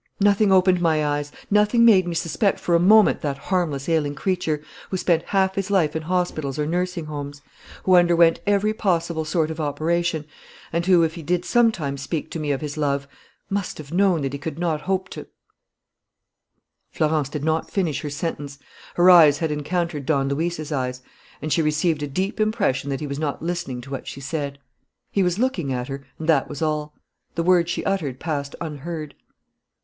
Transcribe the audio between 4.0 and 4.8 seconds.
creature,